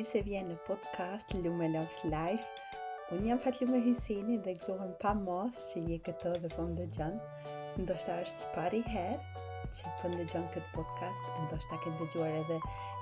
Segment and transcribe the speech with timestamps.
[0.00, 2.78] mirë se vjenë në podcast Lume Loves Life
[3.12, 6.78] Unë jam fatë Lume Hyseni dhe gëzohën pa mos që je këto dhe po më
[6.78, 7.18] dëgjën
[7.82, 9.18] Ndoshta është së pari her
[9.74, 12.56] që po më dëgjën këtë podcast Ndoshta këtë dëgjuar edhe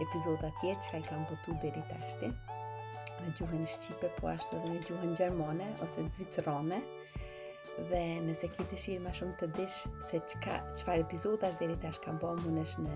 [0.09, 4.75] epizodat tjerë që ka i kam pëtu dhe rritashti Në gjuhën Shqipe po ashtu edhe
[4.75, 6.83] në gjuhën Gjermone ose Zvicrone
[7.91, 9.75] dhe nëse ki të shirë ma shumë të dish
[10.09, 12.95] se qëfar epizod ashtë dhe tash kam bom më nësh në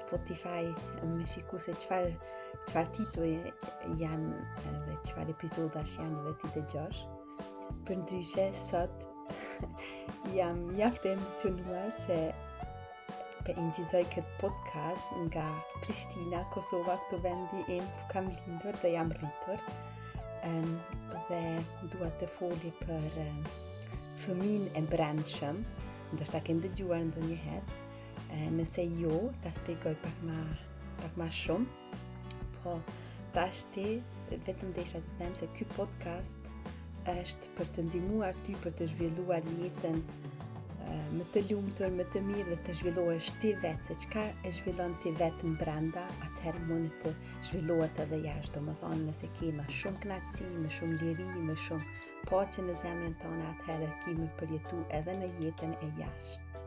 [0.00, 0.60] Spotify
[1.02, 2.10] më shiku se qëfar
[2.68, 3.26] qëfar titu
[4.02, 7.00] janë dhe qëfar epizod ashtë janë dhe ti të gjosh
[7.88, 9.02] për ndryshe sot
[10.38, 12.20] jam jaftem të nëmar se
[13.48, 15.46] për ingjizoj këtë podcast nga
[15.84, 19.64] Prishtina, Kosova këtë vendi im kam lindur dhe jam rritur
[21.30, 21.42] dhe
[21.92, 23.20] duat të foli për
[24.20, 25.56] fëmin e brendshëm,
[26.14, 27.76] ndështë ta kënë dëgjuar në njëherë,
[28.58, 30.38] nëse jo, ta spikoj pak ma,
[31.00, 31.98] pak ma shumë,
[32.60, 32.74] po
[33.36, 33.46] ta
[34.30, 36.50] vetëm desha të them se ky podcast
[37.14, 40.02] është për të ndimuar ty për të zhvilluar jetën
[41.16, 44.94] më të lumëtër, më të mirë dhe të zhvillohesh ti vetë, se qka e zhvillon
[45.02, 47.14] ti vetë në brenda, atëherë mund të
[47.96, 51.56] të dhe jashtë, do më thonë nëse ke më shumë knatësi, më shumë liri, më
[51.66, 56.64] shumë po që në zemrën tonë atëherë kimi përjetu edhe në jetën e jashtë.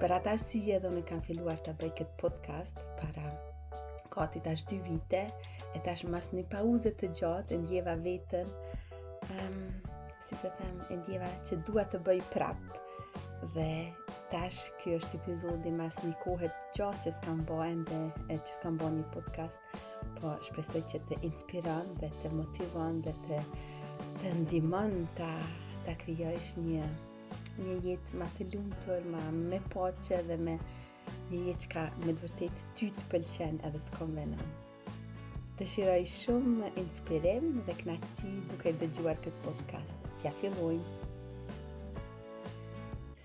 [0.00, 3.28] Për atë arsye edhe unë kam filluar të bëj këtë podcast para
[4.12, 5.22] kati tash dy vite
[5.76, 8.50] e tash mas një pauze të gjatë ndjeva vetën
[9.36, 9.62] um,
[10.26, 12.80] si të them e ndjeva që dua të bëj prap
[13.54, 13.68] dhe
[14.32, 18.02] tash kjo është epizodi mas një kohet gjatë që s'kam bëjn dhe
[18.34, 19.80] e që s'kam bëjn një podcast
[20.20, 23.40] po shpresoj që të inspiran dhe të motivan dhe të
[24.20, 25.26] të ndimon të,
[25.86, 26.84] të kryojsh një,
[27.64, 32.14] një jetë ma të lumëtur, ma me poqe dhe me një jetë që ka me
[32.22, 34.54] dërtet ty të pëlqen edhe të konvenon.
[35.60, 40.08] Dëshiroj shumë inspirim dhe knaci duke dëgjuar këtë podcast.
[40.22, 40.98] Tja fillojnë!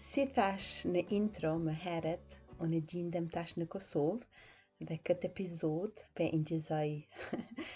[0.03, 6.37] Si thash në intro më heret, unë gjindem tash në Kosovë dhe këtë epizod për
[6.39, 6.91] ingjizoj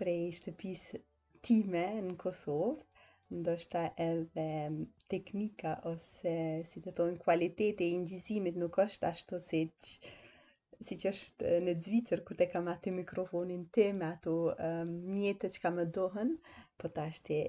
[0.00, 1.04] prej shtëpisë
[1.44, 2.84] time në Kosovë,
[3.36, 4.44] ndoshta edhe
[5.12, 6.32] teknika ose
[6.70, 10.12] si të thonë kualiteti i ngjizimit nuk është ashtu si që,
[10.86, 15.58] si që është në Zvicër ku te kam atë mikrofonin të me ato um, mjetët
[15.58, 16.32] që më dohen,
[16.78, 17.44] po ta është e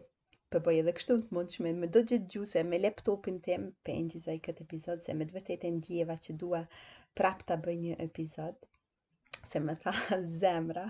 [0.52, 3.98] po bëj edhe kështu të mund shme me do gjithë gjuse me laptopin tim për
[4.02, 6.64] engjizaj këtë epizod se me të vërtet e ndjeva që dua
[7.20, 8.70] prap të bëj një epizod
[9.52, 9.94] se me tha
[10.40, 10.88] zemra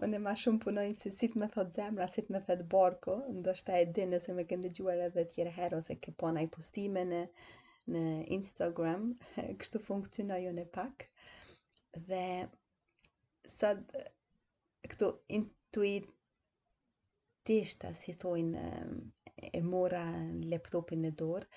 [0.00, 2.60] Unë e ma shumë punojnë si si të me thot zemra, si të me thot
[2.74, 6.52] barko, ndoshta e dinë nëse me këndë gjuar edhe tjere herë, ose ke pona i
[6.54, 7.18] postime në,
[7.96, 8.02] në
[8.38, 9.02] Instagram,
[9.60, 10.96] kështu funksionoj unë e pak.
[12.08, 12.22] Dhe
[13.56, 13.92] sëtë
[14.94, 15.08] këtu
[15.40, 18.56] intuitishta, si thojnë,
[19.52, 21.50] e mora në laptopin në dorë,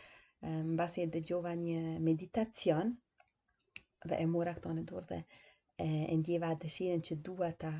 [0.43, 1.79] në basi e dëgjova një
[2.09, 2.87] meditacion,
[4.11, 5.19] dhe e mora këto në dorë dhe
[5.81, 5.83] e
[6.19, 7.71] ndjeva dëshiren që dua ta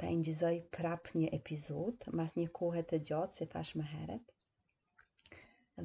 [0.00, 4.30] ta ingjizoj prap një epizod, mas një kohet të gjatë, si thash më heret,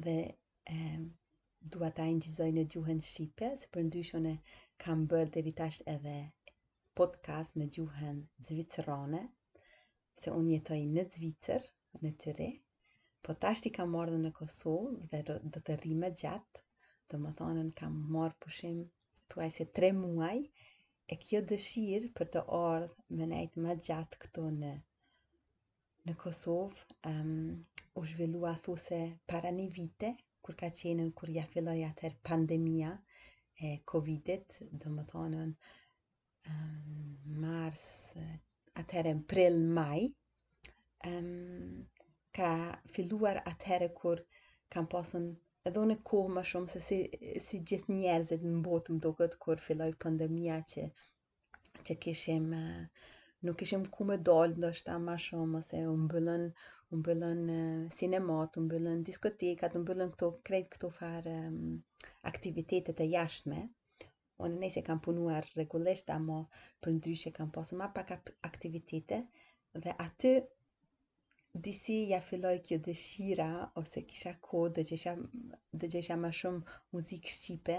[0.06, 0.76] dhe e,
[1.74, 4.34] dua ta ingjizoj në gjuhën Shqipe, se për ndyshën e
[4.84, 6.14] kam bërë dhe vitasht edhe
[7.00, 9.20] podcast në gjuhën Zvicrone,
[10.24, 11.68] se unë jetoj në Zvicër,
[12.04, 12.48] në qëri,
[13.24, 16.64] po tasht i kam mordhë në Kosovë dhe do, të rime gjatë,
[17.12, 18.80] do më thonën kam morë pushim,
[19.34, 20.38] tuaj se tre muaj,
[21.06, 24.70] e kjo dëshirë për të ardhë me nejtë më gjatë këto në,
[26.08, 27.28] në Kosovë, um,
[27.98, 28.98] u zhvillua thu se
[29.32, 30.10] para një vite,
[30.44, 32.90] kur ka qenë kur ja filloj atër pandemia
[33.68, 37.86] e Covidit, dhe më thonën um, mars,
[38.82, 40.02] atër e mprill, maj,
[41.12, 41.86] um,
[42.36, 42.50] ka
[42.96, 44.24] filluar atër e kur
[44.74, 45.30] kam pasën
[45.68, 46.96] edhe unë e kohë më shumë se si,
[47.46, 50.84] si gjithë njerëzit në botë më duket kur filloj pandemia që,
[51.86, 52.86] që kishim eh,
[53.46, 56.44] nuk kishim ku me dollë shta më shumë ose u mbyllën
[56.94, 57.40] u mbyllën
[57.94, 63.08] sinemat, eh, u mbyllën diskotekat, u mbyllën këto krejt këto farë um, mm, aktivitetet e
[63.10, 63.64] jashtme.
[64.46, 66.42] Unë nëse kam punuar rregullisht ama
[66.84, 68.12] për ndryshe kam pasur më pak
[68.50, 69.22] aktivitete
[69.82, 70.34] dhe aty
[71.64, 73.46] disi ja filloj kjo dëshira
[73.80, 75.12] ose kisha kod dhe gjesha
[75.80, 77.76] dhe gjesha ma shumë muzikë shqipe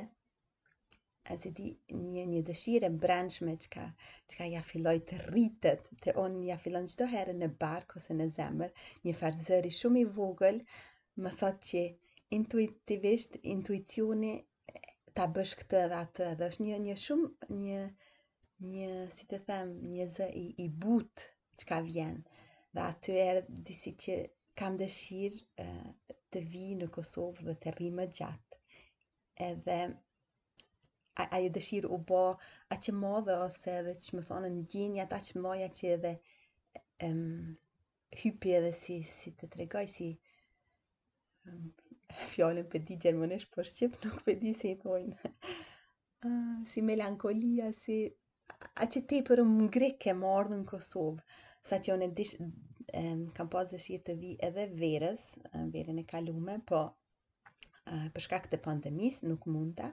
[1.32, 1.68] a si di
[2.02, 3.86] një një dëshire branshme qka,
[4.32, 8.28] qka ja filloj të rritët të onë ja fillon qdo herë në bark ose në
[8.38, 10.60] zemër një farëzëri shumë i vogël
[11.26, 11.84] më thot që
[12.40, 14.34] intuitivisht intuicioni
[15.18, 17.86] ta bësh këtë dhe atë dhe është një një shumë një,
[18.74, 21.30] një si të them një zë i, i butë
[21.62, 22.37] qka vjenë
[22.76, 24.16] dhe aty erë disi që
[24.60, 25.68] kam dëshirë
[26.34, 28.60] të vi në Kosovë dhe të rrimë gjatë.
[29.48, 29.78] Edhe
[31.18, 32.22] a, dëshirë u bo
[32.76, 36.14] a që modhe ose edhe që më thonë në gjinja ta që mdoja që edhe
[37.08, 37.58] um,
[38.22, 40.12] hypi edhe si, si të tregoj si
[41.48, 41.68] um,
[42.34, 46.28] fjallën për di gjermonesh për shqip nuk për di se i thojnë uh,
[46.74, 48.00] si melankolia si
[48.78, 51.26] a që te për më ngrek e më ardhë në Kosovë
[51.68, 52.36] sa që unë dish,
[53.38, 55.24] kam pas dëshirë të vi edhe verës,
[55.76, 56.84] verën e kalume, po
[58.16, 59.90] përshka këtë pandemis nuk munda,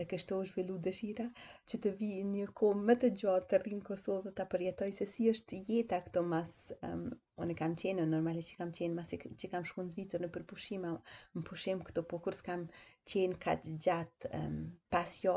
[0.00, 1.24] dhe kështu është vëllu dëshira
[1.68, 5.06] që të vi një kohë më të gjatë të rrinë Kosovë dhe të përjetoj se
[5.14, 6.54] si është jeta këto mas,
[6.88, 7.02] um,
[7.44, 9.12] unë kam qenë, normalisht që kam qenë, mas
[9.42, 10.88] që kam shku në Zvicër në përpushim,
[11.34, 12.64] më pushim këto, po kur s'kam
[13.12, 14.56] qenë ka të gjatë um,
[14.96, 15.36] pas jo,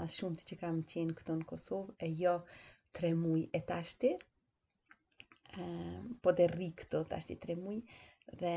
[0.00, 2.36] mas shumë të që kam qenë këto në Kosovë, e jo
[2.98, 4.16] tre mujë e tashti,
[6.24, 7.80] po dhe rikë këto të ashtë i tre mui,
[8.42, 8.52] dhe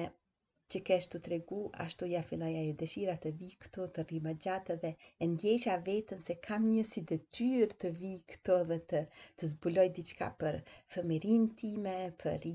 [0.73, 4.77] që kesh të tregu, ashtu ja filaja e dëshira të vi këto, të rima gjatë
[4.83, 9.01] dhe e ndjesha vetën se kam një si dëtyr të vi këto dhe të,
[9.37, 10.57] të zbuloj diçka për
[10.95, 12.47] fëmirin time, për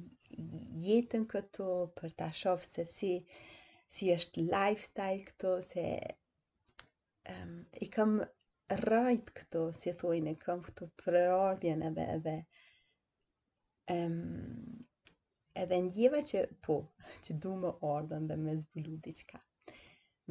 [0.89, 1.69] jetën këto,
[2.01, 3.13] për ta shofë se si,
[3.99, 5.87] si është lifestyle këto, se
[7.37, 7.55] um,
[7.87, 8.19] i kam
[8.91, 12.69] rajt këto, si thujnë, e kam këto përërdjen edhe, edhe, edhe
[13.91, 14.83] Um,
[15.61, 16.75] edhe njëva që po,
[17.27, 19.41] që du më ordën dhe me zbulu diqka.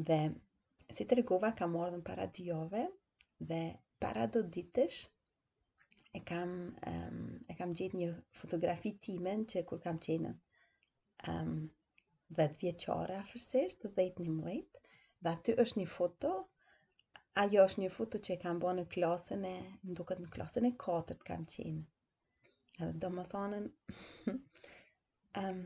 [0.10, 0.20] Dhe
[1.00, 2.84] si të regova kam ordën para dyove
[3.50, 3.60] dhe
[4.06, 5.02] para do ditësh
[6.20, 6.54] e kam,
[6.94, 7.20] um,
[7.52, 8.08] e kam gjithë një
[8.44, 10.32] fotografi timen që kur kam qenë
[11.34, 11.52] um,
[12.40, 16.32] dhe të vjeqare a fërsesht dhe të një mlejt dhe aty është një foto
[17.44, 20.72] ajo është një foto që e kam bo në klasën e më duket në klasën
[20.72, 21.78] e 4 kam qenë
[22.94, 23.66] do më thonën,
[25.44, 25.64] um,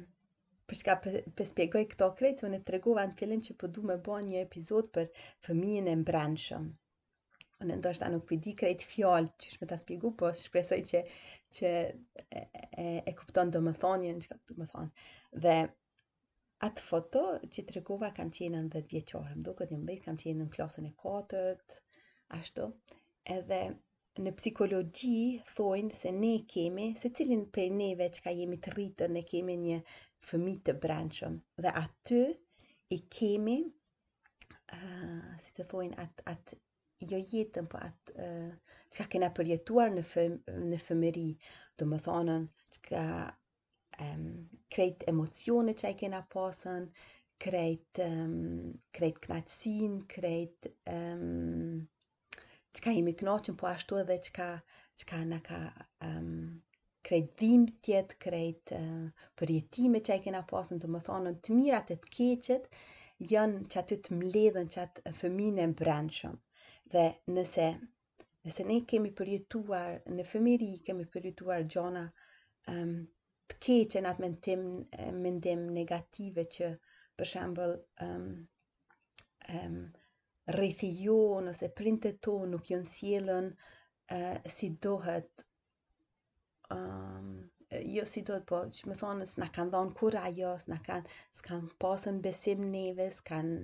[0.67, 0.95] përshka
[1.37, 4.39] përspjegoj këto krejtë, unë e të reguva në fillin që përdu po me bo një
[4.47, 5.09] epizod për
[5.45, 6.71] fëmijën e mbranëshëm.
[7.63, 11.03] Unë e ndoshta nuk përdi po krejtë fjallë që shme të spjegu, po shpresoj që,
[11.57, 15.05] që e, e, e kupton do më thonë një që ka përdu më thonë.
[15.45, 15.57] Dhe
[16.67, 20.09] atë foto që të reguva kam qenë në dhe të vjeqorëm, do këtë një mbejtë
[20.09, 21.79] kam qenë në klasën e katërt,
[22.39, 22.69] ashtu,
[23.37, 23.61] edhe
[24.21, 29.09] në psikologji, thonë se ne kemi, se cilin për neve që ka jemi të rritër,
[29.13, 29.77] ne kemi një
[30.27, 31.39] fëmi të branqëm.
[31.65, 32.19] Dhe aty
[32.93, 36.53] i kemi, uh, si të thojnë, atë at,
[37.09, 40.27] jo jetëm, po atë uh, që ka kena përjetuar në, fë,
[40.69, 41.27] në fëmëri,
[41.79, 42.45] të më thonën,
[42.75, 43.03] që ka
[44.05, 44.29] um,
[44.75, 46.85] krejt emocione që a i kena pasën,
[47.47, 50.69] krejt, um, krejt knatsin, krejt...
[50.93, 51.83] Um,
[52.81, 55.57] ka jemi knoqën, po ashtu edhe që ka në ka
[56.07, 56.29] um,
[57.05, 57.33] krejt
[57.85, 62.13] tjet, krejt uh, përjetime që e kena pasën të më thonën të mirat e të
[62.17, 62.69] keqet,
[63.33, 66.37] janë që aty të mledhen që atë fëmine e brendshëm.
[66.93, 67.05] Dhe
[67.35, 67.67] nëse,
[68.47, 72.07] nëse ne kemi përjetuar, në fëmiri kemi përjetuar gjona
[72.73, 72.95] um,
[73.51, 74.65] të keqen, në atë mendim,
[75.23, 76.73] mendim negative që
[77.19, 77.77] për shambull
[78.07, 78.27] um,
[79.59, 79.79] um,
[80.51, 83.45] rrethi jo nëse printet to nuk jënë sielën
[84.55, 85.45] si dohet
[86.75, 87.29] um,
[87.95, 91.15] jo si dohet po që më thonë së nga kanë dhonë kur ajo së kanë
[91.39, 93.57] s'kan pasën besim neve së kanë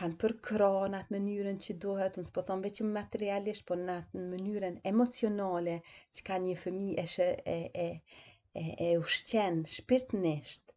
[0.00, 4.24] kanë përkra në atë mënyrën që dohet nësë po thonë veqë materialisht po në atë
[4.34, 5.78] mënyrën emocionale
[6.14, 7.88] që kanë një fëmi e shë e, e,
[8.64, 10.74] e, e ushqenë shpirtnisht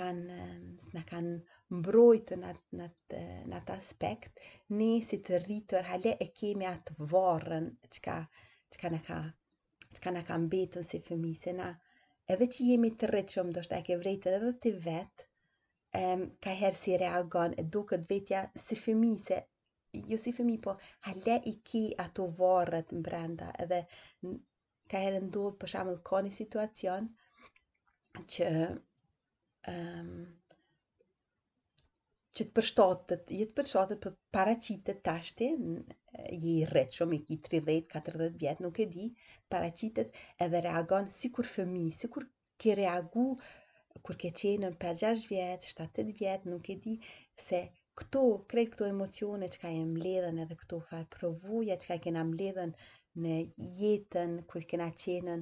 [0.00, 0.42] kanë
[0.90, 1.40] s'na kanë
[1.74, 3.18] mbrojtë në atë, në atë,
[3.52, 4.38] në atë aspekt,
[4.78, 8.00] ne si të rritër, hale e kemi atë varën, që
[8.84, 9.18] ka në ka,
[9.98, 11.68] qka në ka mbetën si fëmi, se na,
[12.32, 15.28] edhe që jemi të rritëshëm, do shta e ke vrejtën edhe të vetë,
[16.02, 19.42] em, ka herë si reagon, e do këtë vetja si fëmi, se
[20.12, 20.74] jo si fëmi, po
[21.08, 23.82] hale i ki ato varët në brenda, edhe
[24.92, 27.12] ka herë ndullë, për dhe ka një situacion,
[28.32, 28.52] që
[29.72, 30.10] em,
[32.38, 35.46] që të përshtatët, jë të përshtatët për paracit të tashti,
[36.42, 39.06] je i rretë shumë, i ki 30-40 vjetë, nuk e di,
[39.54, 42.28] paracitet edhe reagon si kur fëmi, si kur
[42.62, 43.24] ke reagu,
[44.06, 46.94] kur ke qenë në 5-6 vjetë, 7-8 vjetë, nuk e di,
[47.46, 47.60] se
[48.02, 52.04] këto, krejt këto emocione që ka e mledhen edhe këto far provuja që ka e
[52.06, 52.76] kena mledhen
[53.24, 53.40] në
[53.80, 55.40] jetën, kur kena qenë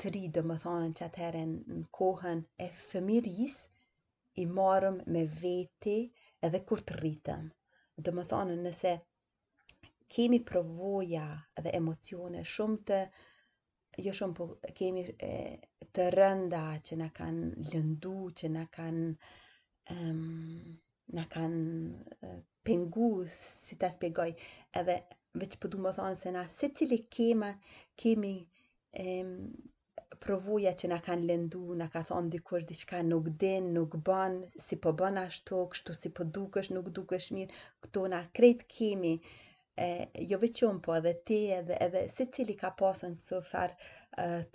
[0.00, 3.60] të ridë, dhe më thonën që atëherën në kohën e fëmiris,
[4.40, 5.98] i marëm me vete,
[6.46, 7.46] edhe kur të rritëm.
[8.04, 8.90] Dhe më thonë nëse
[10.14, 11.24] kemi provoja
[11.62, 13.00] edhe emocione shumë të
[14.04, 14.46] jo shumë po
[14.80, 15.30] kemi e,
[15.94, 19.08] të rënda që na kanë lëndu, që na kanë
[19.94, 20.60] um,
[21.18, 22.36] na kanë
[22.68, 24.28] pengu, si ta spjegoj,
[24.78, 24.96] edhe
[25.40, 27.52] veç po du më thonë se na se cili kema,
[27.98, 28.36] kemi,
[28.94, 29.32] kemi
[30.24, 34.78] provoja që na kanë lëndu, na ka thonë dikur diçka nuk den, nuk bën, si
[34.84, 37.54] po bën ashtu, kështu si po dukesh, nuk dukesh mirë.
[37.86, 39.14] Kto na kret kemi
[39.86, 39.88] e
[40.32, 43.70] jo vetëm po edhe ti edhe edhe secili ka pasën këso far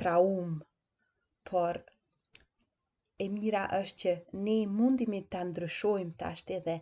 [0.02, 0.52] traum.
[1.50, 1.76] Por
[3.24, 4.12] e mira është që
[4.46, 6.76] ne mundimi ta ndryshojmë tash edhe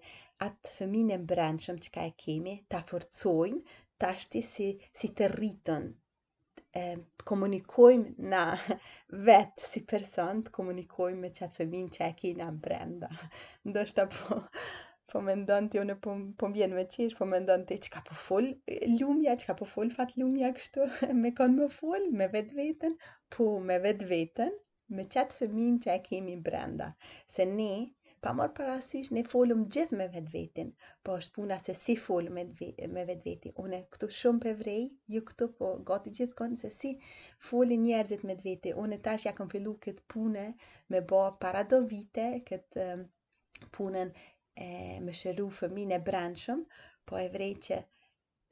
[0.48, 3.60] atë fëminë e brendshëm që ka e kemi, ta forcojmë
[4.02, 4.70] tashti si,
[5.00, 5.90] si të rritën,
[6.76, 6.82] e,
[7.20, 8.42] të komunikojmë na
[9.30, 13.10] vetë si person, të komunikojmë me qatë femin që e kina brenda.
[13.68, 14.40] Ndo shta po,
[15.12, 17.80] po me ndonë të jo në po, po më me qesh, po më ndonë të
[17.86, 18.50] që ka po full
[18.98, 20.90] lumja, që ka po full fat lumja kështu,
[21.24, 22.98] me konë më full, me vetë vetën,
[23.36, 24.58] po me vetë vetën,
[24.96, 26.92] me qatë fëmin që e kemi brenda.
[27.32, 27.72] Se ne
[28.22, 30.68] pa marë parasysh, ne folëm gjithë me vetë vetin,
[31.08, 33.54] po është puna se si folëm me vetë veti.
[33.64, 34.84] Une këtu shumë për vrej,
[35.16, 36.92] ju këtu po gati gjithë konë se si
[37.50, 38.76] folin njerëzit me veti.
[38.84, 40.46] Une tash ja këm fillu këtë pune
[40.94, 43.04] me bo para do vite, këtë ehm,
[43.76, 44.70] punën e,
[45.08, 46.62] me shëru fëmine brendshëm,
[47.10, 47.84] po e vrej që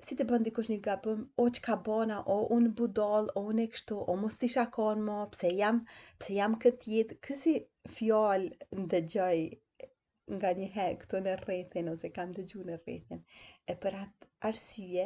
[0.09, 3.65] si të bëndi kush një gabëm, o që ka bona, o unë budol, o unë
[3.67, 5.81] e kështu, o mos t'i shakon mo, pse jam,
[6.21, 7.53] pse jam këtë jetë, kësi
[7.95, 9.39] fjallë në dëgjoj
[10.37, 13.21] nga një herë këtu në rrethin, ose kam dëgju në rrethin,
[13.67, 15.05] e për atë arsye,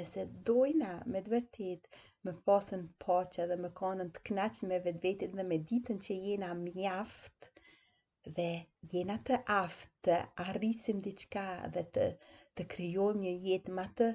[0.00, 1.86] nëse dojna me dëvërtit
[2.26, 6.50] me posën poqë dhe me konën të knaqën me vetëvetit dhe me ditën që jena
[6.64, 7.48] mjaft
[8.36, 8.48] dhe
[8.92, 10.16] jena të aftë, të
[10.48, 11.44] arrisim diqka
[11.76, 12.08] dhe të
[12.58, 14.06] të kryojmë një jetë ma të,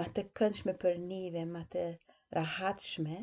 [0.00, 1.86] ma të këndshme për njëve, ma të
[2.36, 3.16] rahatshme,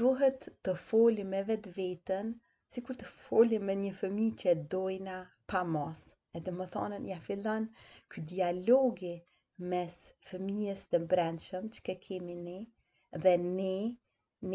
[0.00, 2.32] duhet të foli me vetë vetën,
[2.72, 5.20] si kur të foli me një fëmi që dojna
[5.52, 6.02] pa mos.
[6.36, 7.68] E të më thonën, ja fillon
[8.12, 9.12] kë dialogi
[9.72, 12.58] mes fëmijës të brendshëm që ke kemi ne
[13.26, 13.72] dhe ne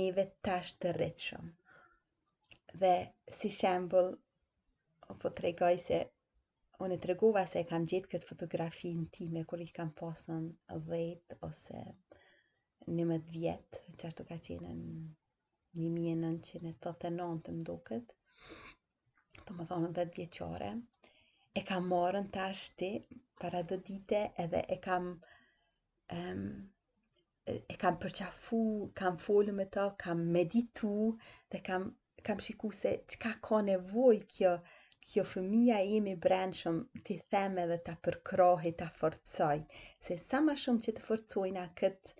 [0.01, 1.47] neve tash të rritshëm.
[2.83, 2.95] Dhe
[3.39, 4.11] si shembol,
[5.19, 6.03] po të regoj se
[6.83, 11.35] unë e tregova se e kam gjithë këtë fotografin time, kur i kam posën 10
[11.47, 11.81] ose
[12.93, 14.93] 11 vjetë, që ashtu ka qenë në
[15.81, 18.13] 1989 të mduket,
[19.45, 20.71] të më thonë 10 vjeqore,
[21.59, 22.89] e kam morën të ashti
[23.41, 25.09] para do dite edhe e kam
[26.17, 26.43] um,
[27.53, 28.63] e kam përqafu,
[29.01, 30.95] kam folu me të, kam meditu
[31.51, 31.89] dhe kam,
[32.25, 34.55] kam shiku se qka ka nevoj kjo
[35.09, 36.75] kjo fëmija e jemi brendshëm
[37.07, 39.59] të theme dhe të përkrohi të forcoj,
[40.07, 42.17] se sa ma shumë që të forcojna këtë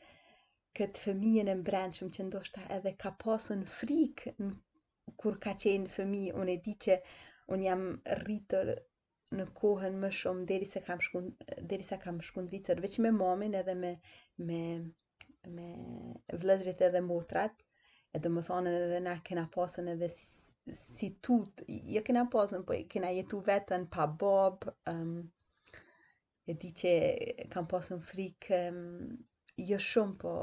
[0.80, 4.50] këtë fëmijën e mbrendshëm që ndoshta edhe ka pasën frikë në
[5.24, 6.96] kur ka qenë fëmi, unë e di që
[7.54, 7.84] unë jam
[8.22, 8.72] rritër
[9.38, 11.22] në kohën më shumë deri se kam shku
[11.74, 13.92] deri sa kam shku në veç me mamin edhe me
[14.50, 14.62] me
[15.58, 15.68] me
[16.46, 17.62] vlezrit edhe motrat
[18.20, 20.10] edhe më të edhe na kena pasën edhe
[20.70, 25.16] si tut, jo kena posën, po kena jetu vetën pa bob, um,
[26.50, 26.94] e di që
[27.54, 29.08] kam posën frikë, um,
[29.72, 30.34] jo shumë, po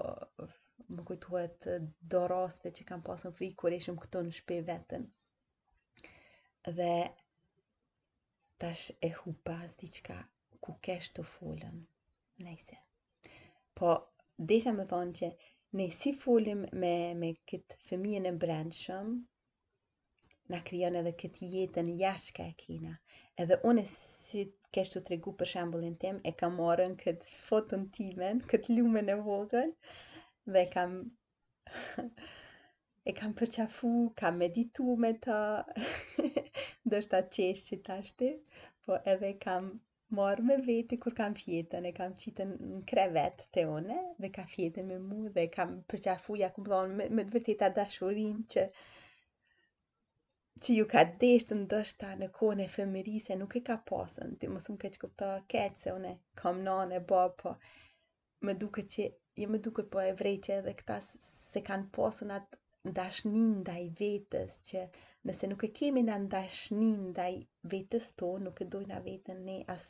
[0.97, 1.67] më kujtuat
[2.11, 5.05] do raste që kam posën frikë, kur eshëm këto në shpe vetën.
[6.79, 6.93] Dhe
[8.61, 10.17] tash e hupa as diqka,
[10.63, 11.77] ku kesh të folën,
[12.45, 12.81] nejse.
[13.79, 13.95] Po,
[14.51, 15.31] desha me thonë që
[15.79, 19.15] ne si folim me, me këtë femijën e brendshëm,
[20.53, 22.93] na kryon edhe këtë jetën jashka e kina.
[23.43, 24.43] Edhe une si
[24.77, 29.17] kështu të regu për shambullin tim, e kam marrën këtë fotën timen, këtë lumen e
[29.27, 29.75] vogën,
[30.57, 30.95] dhe kam
[33.09, 35.41] e kam përqafu, kam meditu me ta,
[36.93, 38.31] Do shta qesh që ta shti,
[38.85, 39.67] po edhe kam
[40.19, 44.47] morë me veti kur kam fjetën, e kam qitën në krevet të one, dhe ka
[44.55, 48.67] fjetën me mu, dhe kam përqafu, ja më dhonë, me, me të vërtita dashurin që
[50.67, 54.77] që ju ka deshtë ndështa në kone e se nuk e ka pasën, ti mësëm
[54.85, 57.51] ka që këpëta keqë se une kam nane, ba, po,
[58.47, 59.03] më duke që,
[59.41, 60.97] jë jo me duke po e vreqë edhe këta
[61.27, 62.59] se kanë pasën atë
[62.91, 64.83] ndashnin ndaj vetës, që
[65.29, 67.33] nëse nuk e kemi në ndashnin ndaj
[67.75, 69.87] vetës to, nuk e dojna vetën ne as,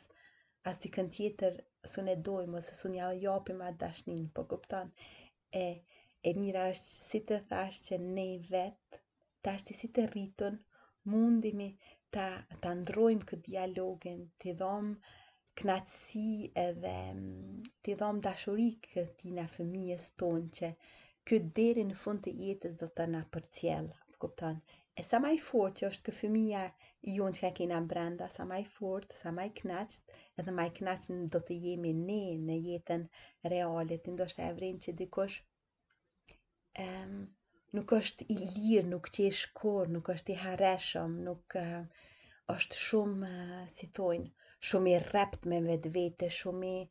[0.69, 1.57] as të kënë tjetër
[1.95, 4.93] së ne dojmë, ose së një japim atë dashnin, po guptan
[5.65, 5.81] e,
[6.21, 8.98] e mira është si të thash që ne vetë,
[9.45, 10.55] ta është si të rritur,
[11.11, 11.67] mundimi
[12.15, 12.23] ta,
[12.63, 15.13] ta ndrojmë këtë dialogen, të dhomë
[15.61, 16.23] knatësi
[16.63, 20.71] edhe mm, të dhomë dashuri këti në fëmijës tonë që
[21.29, 24.05] këtë deri në fund të jetës do të nga për cjellë,
[24.99, 28.59] E sa maj fort që është këfëmija fëmija jonë që ka kena brenda, sa maj
[28.73, 30.11] fort, sa maj knaqt,
[30.43, 32.19] edhe maj knaqt do të jemi ne
[32.49, 33.05] në jetën
[33.53, 35.37] realit, ndo është e vrinë që dikosh,
[37.77, 41.85] nuk është i lirë, nuk që i nuk është i hareshëm, nuk uh,
[42.53, 44.29] është shumë, uh, si thojnë,
[44.69, 46.87] shumë i rept me vetë vete, shumë i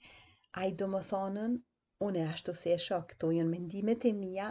[0.64, 1.56] ajdo më thonën,
[2.08, 4.50] une ashtu se e shokë, to jënë mendimet e mija,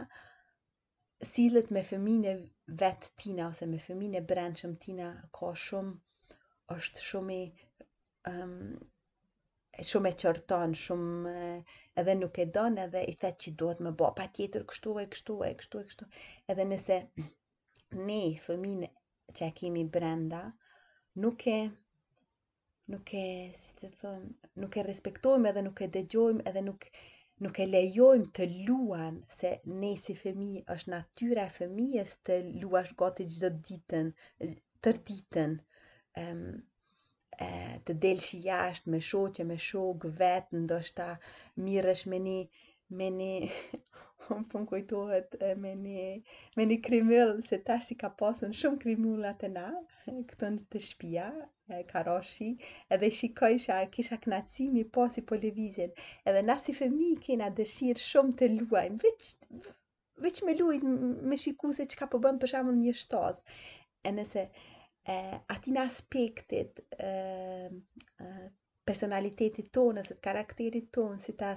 [1.31, 2.34] silët me fëmine
[2.81, 5.07] vetë tina, ose me fëmine brendshëm tina,
[5.39, 5.96] ka shumë,
[6.75, 7.48] është shumë i,
[8.34, 8.53] um,
[9.86, 11.31] shumë e qërton, shumë
[12.01, 15.07] edhe nuk e don, edhe i thet që duhet më bo, pa tjetër kështu e
[15.13, 16.07] kështu e kështu e kështu,
[16.53, 16.98] edhe nëse
[18.07, 18.81] ne, fëmin
[19.36, 20.39] që e kemi brenda,
[21.24, 21.60] nuk e
[22.93, 23.25] nuk e
[23.62, 24.25] si të thon,
[24.63, 26.89] nuk e respektojmë edhe nuk e dëgjojmë edhe nuk
[27.46, 29.51] nuk e lejojmë të luan se
[29.84, 34.07] ne si fëmi është natyra e fëmijës të luash gati gjithë ditën,
[34.86, 35.53] tërditën.
[36.17, 36.48] Ehm,
[37.46, 37.50] e,
[37.86, 41.08] të delë jashtë me shoqe, me shokë, vetë, ndoshta
[41.67, 42.38] mirësh me një,
[43.00, 43.34] me një,
[44.29, 46.06] unë pun po kujtohet, me një,
[46.58, 49.67] me një krimull, se ta ka posën shumë krimullat e na,
[50.32, 51.27] këto në të shpia,
[51.72, 52.50] e, karoshi,
[52.98, 55.70] edhe shikojsha, kojsha, kisha knacimi posi po, po le
[56.29, 59.75] edhe na si femi kena dëshirë shumë të luaj, më
[60.25, 60.82] Veç me lujt,
[61.29, 63.44] me shiku se që ka përbën po përshamën një shtazë.
[64.10, 64.46] E nëse,
[65.08, 67.72] eh, atin aspektit eh,
[68.88, 71.54] personalitetit tonë, të karakterit tonë, si ta,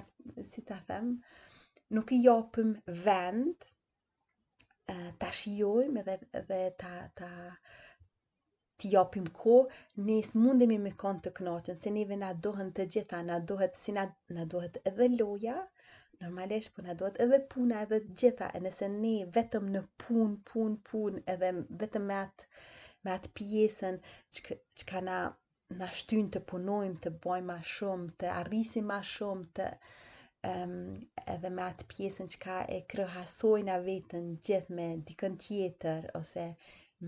[0.51, 1.13] si ta them,
[1.97, 2.73] nuk i japëm
[3.05, 3.69] vend,
[5.21, 6.17] ta shiojmë dhe,
[6.49, 6.89] dhe ta,
[7.19, 7.27] ta
[8.81, 9.61] ti japim ko,
[10.03, 13.95] ne s'mundemi me kanë të knoqen, se neve na dohen të gjitha, na dohet, si
[13.95, 15.55] na, na dohet edhe loja,
[16.25, 20.75] normalisht, po na dohet edhe puna edhe gjitha, e nëse ne vetëm në pun, pun,
[20.91, 22.51] pun, edhe vetëm me atë,
[23.07, 23.95] me atë pjesën
[24.39, 24.59] që
[24.93, 25.19] ka na
[25.83, 29.67] na shtyn të punojmë, të bëjmë ma shumë, të arrisim ma shumë, të
[30.51, 30.73] um,
[31.37, 36.47] edhe me atë pjesën që ka e kryhasojnë a vetën gjithë me dikën tjetër, ose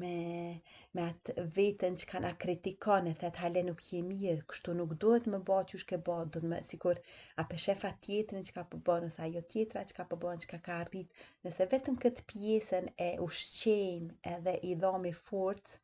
[0.00, 0.60] me,
[0.96, 4.94] me atë vetën që kanë a kritikon e thetë hale nuk je mirë, kështu nuk
[5.02, 7.00] duhet më ba që shke ba, dohet më sikur
[7.36, 10.50] a për shefa tjetër që ka përbo, po nësa ajo tjetra që ka përbo, që
[10.54, 15.78] ka ka rritë, nëse vetëm këtë pjesën e ushqenë, edhe i dhomi forcë,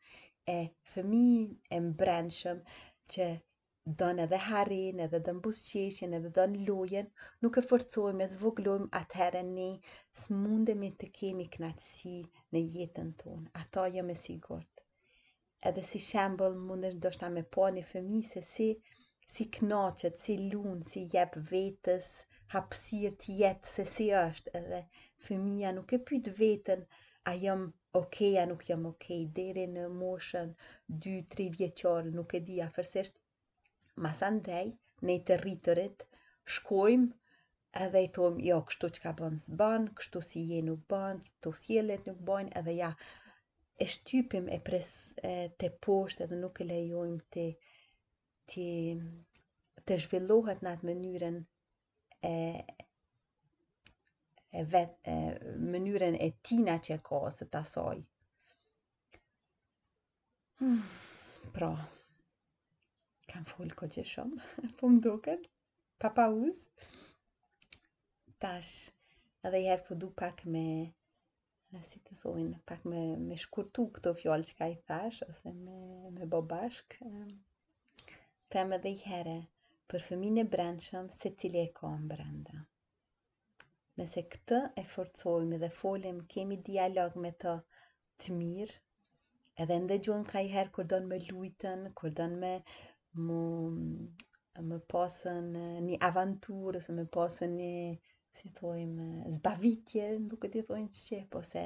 [0.56, 0.58] e
[0.94, 2.64] fëmijën e mbrendshëm
[3.14, 3.28] që
[4.00, 7.06] donë edhe harin, edhe dënë busqeshjen, edhe dënë lujen,
[7.44, 9.68] nuk e forcojmë, e zvoglojmë, atëherë ne
[10.22, 12.16] së mundemi të kemi knatësi
[12.56, 13.46] në jetën tonë.
[13.62, 14.82] Ata jam jo e sigurët.
[15.70, 18.68] Edhe si shembol mundesh ndoshta me po një fëmi se si,
[19.36, 22.12] si knoqet, si lunë, si jep vetës,
[22.56, 24.54] hapsirë të jetë se si është.
[24.60, 24.82] Edhe
[25.28, 26.84] fëmija nuk e pytë vetën,
[27.32, 30.52] a jam okej, okay, a nuk jam okej, okay, deri në moshën
[31.08, 33.22] 2-3 vjeqarë, nuk e di, a fërsesht
[34.00, 34.66] mas andej,
[35.06, 36.04] ne të rritërit,
[36.58, 37.08] shkojmë
[37.84, 41.22] edhe i thomë, jo, kështu që ka bënë së bënë, kështu si je nuk bënë,
[41.26, 42.90] kështu si e letë nuk bënë, edhe ja,
[43.78, 44.90] e shtypim e pres
[45.22, 47.46] e, të poshtë edhe nuk e lejojmë të,
[48.52, 48.66] të,
[49.86, 51.38] të zhvillohet në atë mënyrën
[52.26, 52.34] e,
[54.58, 55.18] e vet e,
[55.74, 57.98] mënyrën e tina që ka së tasoj.
[58.00, 58.06] asaj.
[60.58, 60.80] Hmm,
[61.54, 61.68] pra,
[63.30, 64.40] kam full ko që shumë,
[64.78, 65.48] po më duket,
[66.00, 66.58] pa pa uz,
[68.40, 68.72] tash,
[69.46, 70.64] edhe i herë po du pak me,
[71.74, 75.52] me si të thujnë, pak me, me shkurtu këto fjallë që ka i thash, ose
[75.60, 75.78] me,
[76.16, 76.98] me bo bashk,
[78.54, 79.36] më me dhe i herë,
[79.92, 82.56] për fëmin e brendshëm, se cili e ka më brenda.
[83.98, 87.54] Nëse këtë e forcojmë, dhe folim, kemi dialog me të
[88.22, 88.76] të mirë,
[89.64, 92.78] edhe ndëgjohem ka i herë kërdo në me lujten, kërdo në me uh,
[93.26, 93.40] më
[94.68, 95.48] më pasën
[95.86, 97.74] një aventurë, se më pasën një,
[98.36, 101.62] si thojmë, zbavitje, nuk e ti thojnë që që, po se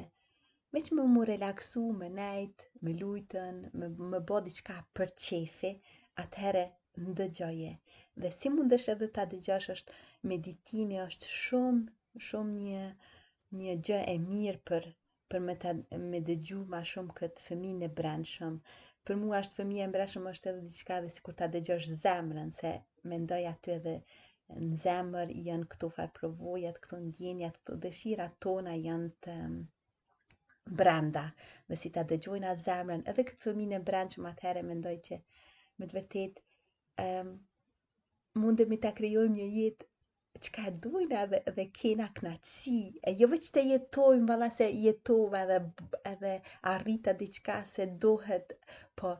[0.72, 5.72] me që më më relaksu, më nejtë, më lujtën, me më bodi ka për qefi,
[6.22, 6.64] atëhere
[7.18, 7.72] dëgjoje.
[8.22, 9.92] Dhe si mundesh edhe ta dëgjosh është
[10.32, 11.82] meditimi, është shumë,
[12.28, 12.84] shumë një,
[13.62, 14.84] një gjë e mirë për,
[15.30, 15.70] për me, ta,
[16.10, 18.58] me dëgju ma shumë këtë fëmi në brendë shumë
[19.08, 22.68] për mua është fëmija e mbreshëm është edhe diçka dhe sikur ta dëgjosh zemrën se
[23.12, 23.94] mendoj aty edhe
[24.70, 29.34] në zemër janë këto farë provojat, këto ndjenjat, këto dëshira tona janë të
[30.82, 31.24] branda,
[31.72, 33.82] dhe si ta dëgjojnë a zemrën, edhe këtë fëmijën e
[34.24, 35.20] më atëherë mendoj që
[35.78, 36.46] me të vërtetë
[37.08, 37.32] ëm um,
[38.46, 39.91] mundemi ta krijojmë një jetë
[40.44, 42.76] që ka dojnë edhe, kena knaci,
[43.08, 45.58] e jo vë që të jetojnë, vala se jetova edhe,
[46.10, 46.30] edhe
[46.72, 47.26] arrita dhe
[47.72, 48.54] se dohet,
[49.00, 49.10] po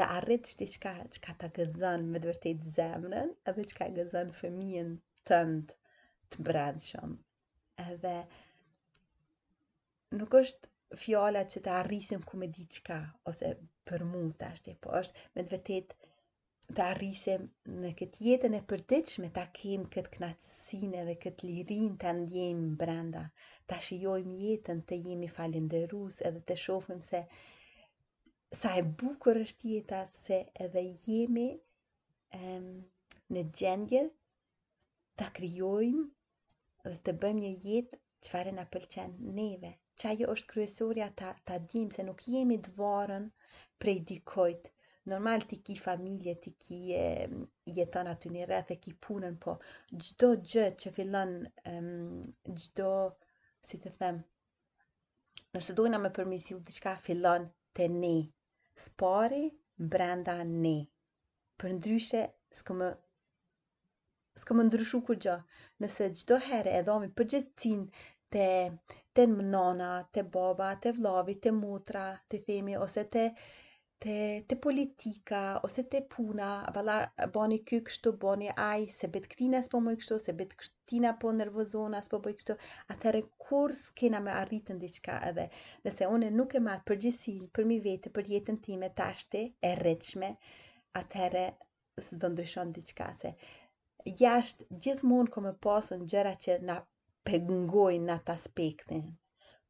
[0.00, 3.90] të arrit që të qka që ka të gëzën me dëvërtejt zemrën, edhe që ka
[4.00, 4.90] gëzën fëmijën
[5.30, 5.78] tëndë
[6.34, 7.18] të bradë shumë.
[7.88, 8.14] Edhe
[10.20, 12.98] nuk është fjallat që të arrisim ku me diçka,
[13.32, 13.54] ose
[13.90, 15.96] për mu të ashtë, po është me dëvërtejt
[16.76, 17.44] të arrisim
[17.82, 23.22] në këtë jetën e përdiqme të kemë këtë knatësine dhe këtë lirin të ndjejmë brenda,
[23.70, 27.22] të shiojmë jetën të jemi falinderus edhe të shofim se
[28.62, 31.46] sa e bukur është jeta se edhe jemi
[32.42, 32.68] em,
[33.34, 34.04] në gjendje
[35.20, 36.06] të kryojmë
[36.90, 39.72] dhe të bëjmë një jetë qëfare në pëlqen neve.
[40.20, 43.24] jo është kryesoria ta, ta dim se nuk jemi dvarën
[43.78, 44.70] prej dikojtë,
[45.08, 46.80] normal ti ki familje, ti ki
[47.74, 49.56] jeton aty një rreth e ki punën, po
[50.02, 51.32] gjdo gjë që fillon,
[51.72, 52.18] um,
[52.54, 52.90] gjdo,
[53.68, 54.20] si të them,
[55.54, 58.14] nëse dojna me përmisim të qka fillon të ne,
[58.86, 59.42] spari
[59.94, 60.76] brenda ne,
[61.58, 62.24] për ndryshe
[62.60, 62.92] s'ko më
[64.38, 65.32] s'ko më ndryshu kur gjë,
[65.82, 67.80] nëse gjdo herë e dhomi përgjithësin
[68.34, 68.44] te
[69.16, 73.24] të mënona, të baba, të vlavi, të mutra, të themi, ose të
[73.98, 76.96] te te politika ose te puna valla
[77.36, 81.32] boni ky kështu boni ai se bet ktina s'po më kështu se bet ktina po
[81.38, 82.56] nervozona s'po bëj kështu
[82.94, 85.46] atëre kurs kena me arritën diçka edhe
[85.86, 90.28] nëse unë nuk e marr përgjësin për mi vete për jetën time tashte e rrethshme
[91.02, 91.44] atëre
[92.08, 93.32] s'do ndryshon diçka se
[94.22, 96.78] jashtë gjithmonë kam pasën gjëra që na
[97.32, 99.04] pengojnë në atë aspektin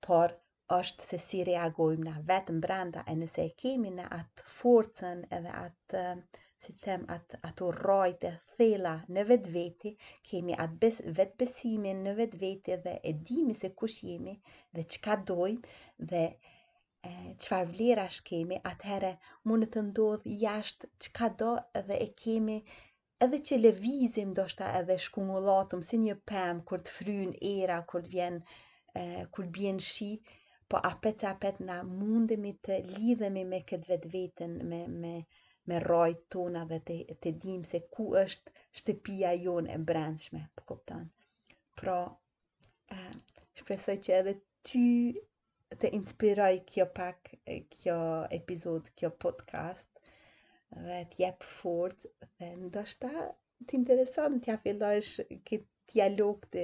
[0.06, 0.36] por
[0.76, 5.54] është se si reagojmë na vetëm brenda e nëse e kemi në atë forcën edhe
[5.62, 6.02] atë
[6.64, 9.92] si them atë ato rrojt e thela në vetë veti,
[10.32, 14.34] kemi atë bes, vetë besimin në vetë veti dhe e dimi se kush jemi
[14.76, 15.60] dhe qka dojmë
[16.12, 17.12] dhe e,
[17.44, 19.12] qfar vlera shkemi, atëhere
[19.48, 21.50] mund të ndodhë jashtë qka do
[21.90, 22.58] dhe e kemi
[23.26, 28.02] edhe që levizim do shta edhe shkungullatum si një pëmë kur të fryn era, kur
[28.08, 28.40] të vjen,
[28.98, 30.10] kër kur të bjen shi,
[30.68, 35.12] po apet se apet na mundemi të lidhemi me këtë vetë vetën, me, me,
[35.70, 40.66] me rojtë tona dhe të, të dim se ku është shtëpia jonë e brendshme, po
[40.72, 41.06] kuptan.
[41.80, 44.36] Pra, e, eh, shpresoj që edhe
[44.70, 44.84] ty
[45.80, 47.32] të inspiroj kjo pak,
[47.76, 47.96] kjo
[48.40, 49.90] epizod, kjo podcast,
[50.88, 52.04] dhe t'jep fort,
[52.40, 53.12] dhe ndoshta
[53.68, 55.14] t'interesan t'ja fillojsh
[55.48, 56.62] këtë dialog të,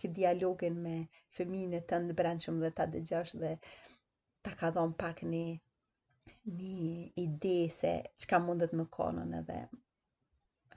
[0.00, 0.94] kë dialogin me
[1.36, 2.14] fëmine të në
[2.62, 3.50] dhe ta dëgjash dhe
[4.46, 5.42] ta ka dhon pak një
[6.56, 7.92] një ide se
[8.24, 9.58] qka mundet më konon edhe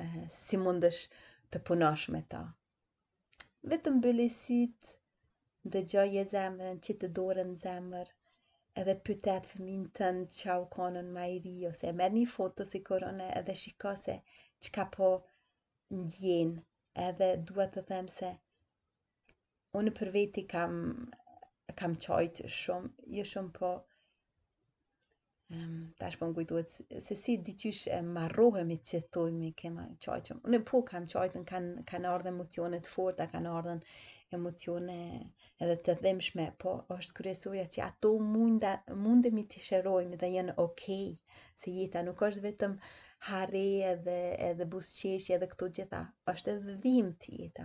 [0.04, 0.06] e,
[0.40, 1.00] si mundesh
[1.52, 2.42] të punash me ta
[3.74, 4.94] vetëm bële syt
[5.76, 8.06] dhe gjoj e zemër që të dorën në
[8.84, 12.84] edhe pytet fëmin të në që konon ma i ri ose merë një foto si
[12.92, 14.20] korone edhe shiko se
[14.68, 15.12] qka po
[16.02, 16.52] ndjen
[17.06, 18.28] edhe duhet të them se
[19.82, 20.74] unë për veti kam
[21.82, 23.70] kam qajtë shumë, jë jo shumë po
[25.58, 26.74] um, ta shpon kujtuat
[27.08, 32.06] se si diqysh e marrohemi që me kema shumë, Unë po kam qajtë, kanë kan
[32.16, 33.78] ardhe emocionet forta, kan ardhe
[34.40, 34.98] emocione
[35.62, 38.74] edhe të dhemshme, po është kryesoja që ato munda,
[39.06, 42.80] mundemi të shërojmë dhe jenë okej, okay, se jeta nuk është vetëm
[43.26, 44.18] hare edhe,
[44.50, 46.00] edhe busqeshje edhe këtu gjitha.
[46.34, 47.64] është edhe dhim të jeta,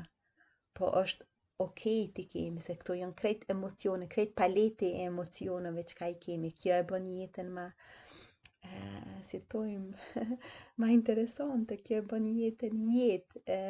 [0.79, 1.27] po është
[1.65, 6.09] okej okay të kemi, se këtu janë krejt emocione, krejt paleti e emocioneve që ka
[6.15, 6.51] i kemi.
[6.63, 10.17] Kjo e bën jetën ma, uh, si tojmë,
[10.83, 13.61] ma interesante, kjo e bën jetën jetë, e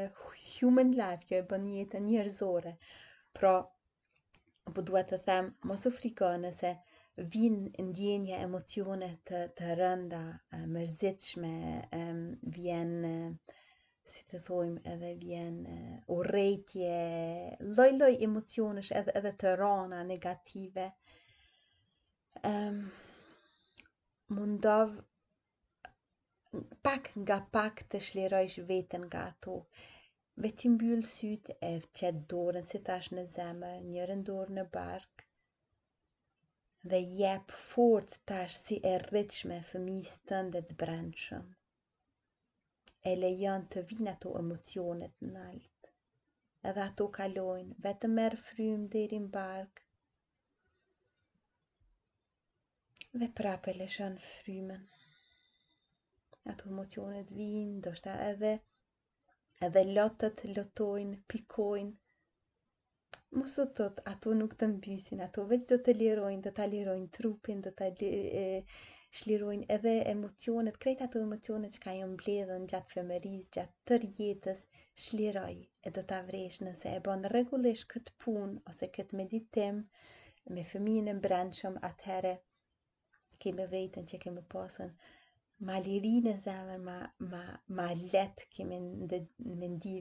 [0.55, 2.75] human life, kjo e bën jetën njerëzore.
[3.39, 3.53] Pra,
[4.77, 6.73] po duhet të them, mos u frikone se,
[7.33, 7.55] vin
[7.87, 10.21] ndjenja emocione të të rënda,
[10.77, 11.49] mërzitshme,
[12.59, 12.95] vjen
[14.13, 15.59] si të thojmë edhe vjen
[16.17, 16.95] urrëtie,
[17.75, 20.87] lloj-lloj emocionesh edhe edhe të rona negative.
[22.53, 22.81] Ëm
[24.39, 24.97] mundov
[26.89, 29.59] pak nga pak të shlirojsh vetën nga ato.
[30.43, 35.27] Veç i mbyll syt e qet dorën si thash në zemër, njërën dorë në barkë,
[36.91, 41.45] dhe jep forcë tash si e rritshme fëmijës tënde të brendshëm.
[43.11, 45.91] E lejon të vinë ato emocionet në nalt.
[46.71, 49.87] Edhe ato kalojnë, vetë merë frymë dhe rinë barkë.
[53.23, 54.85] Dhe prape leshën frymën.
[56.55, 58.53] Ato emocionet vinë, do shta edhe,
[59.69, 61.97] edhe lotët lotojnë, pikojnë,
[63.33, 67.07] mos u thot, ato nuk të mbysin, ato veç do të lirojnë, do të lirojnë
[67.17, 68.81] trupin, do të lirojnë,
[69.21, 74.61] shlirojnë edhe emocionet, krejt ato emocionet që ka jë mbledhën gjatë femëris, gjatë tër jetës,
[75.05, 79.83] shliroj e do të avresh nëse e bon regullesh këtë punë ose këtë meditim
[80.57, 82.35] me fëmijën e brendshëm atëhere
[83.45, 84.95] kemi vrejten që kemi pasën
[85.69, 86.97] ma liri në zemër, ma,
[87.33, 87.43] ma,
[87.81, 89.23] ma letë kemi në
[89.65, 89.99] mendi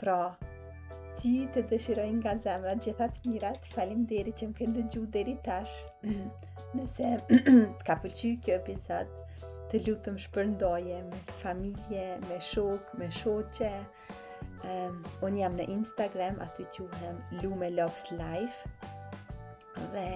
[0.00, 0.16] Pra,
[1.20, 5.74] ti të dëshirojnë nga zemra gjithat mirat, falim deri që më këndë gjuh deri tash.
[6.08, 6.30] Mm.
[6.80, 9.10] Nëse të ka pëllqy kjo episod,
[9.70, 13.72] të lutëm shpërndoje me familje, me shok, me shoqe.
[14.70, 18.68] Unë jam në Instagram, aty quhem Lume Loves Life
[19.92, 20.06] dhe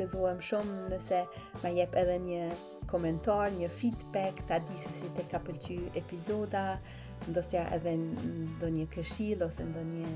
[0.00, 1.20] gëzohem shumë nëse
[1.62, 2.42] ma jep edhe një
[2.90, 8.84] komentar, një feedback, ta thadisi si të ka pëllqy epizoda, nëse ndosja edhe ndo një
[8.94, 10.06] këshil ose ndo një,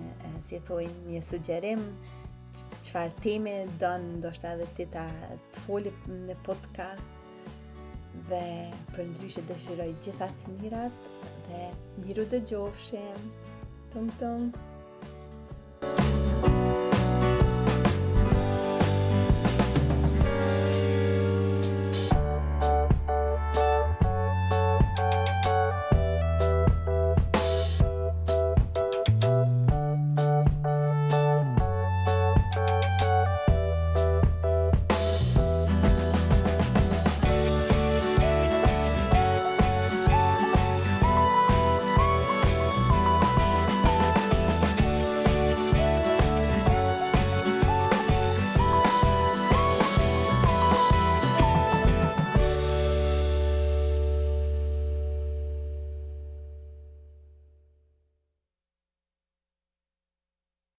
[0.47, 1.83] si e thoi, një sugjerim
[2.85, 5.93] qëfar teme dënë ndoshta edhe ti ta të foli
[6.29, 7.17] në podcast
[8.31, 8.43] dhe
[8.95, 11.07] për ndryshet dëshiroj gjithat mirat
[11.51, 11.63] dhe
[12.05, 13.29] miru dhe gjofshim
[13.97, 14.51] tëm tëm